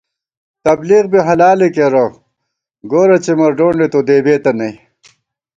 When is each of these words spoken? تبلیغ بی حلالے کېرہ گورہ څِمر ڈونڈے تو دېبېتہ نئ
تبلیغ 0.65 1.03
بی 1.11 1.19
حلالے 1.27 1.67
کېرہ 1.75 2.05
گورہ 2.91 3.17
څِمر 3.23 3.51
ڈونڈے 3.57 3.87
تو 3.93 3.99
دېبېتہ 4.07 4.51
نئ 4.57 4.73